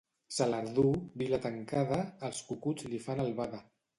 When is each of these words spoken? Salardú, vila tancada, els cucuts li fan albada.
Salardú, 0.35 0.85
vila 1.23 1.39
tancada, 1.43 2.01
els 2.31 2.41
cucuts 2.49 2.91
li 2.95 3.05
fan 3.07 3.25
albada. 3.29 3.63